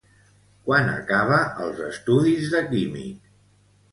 [0.67, 3.31] Quan acaba els estudis de químic?